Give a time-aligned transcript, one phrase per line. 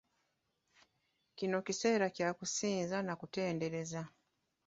[1.37, 4.01] Kino kiseera kya kusinza na kutendereza.